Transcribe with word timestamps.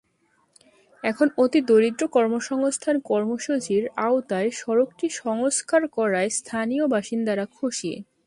এখন 1.03 1.27
অতিদরিদ্র 1.37 2.03
কর্মসংস্থান 2.15 2.95
কর্মসূচির 3.05 3.83
আওতায় 4.07 4.49
সড়কটি 4.53 5.07
সংস্কার 5.21 5.81
করায় 5.97 6.29
স্থানীয় 6.39 6.85
বাসিন্দারা 6.87 7.45
খুশি। 7.57 7.91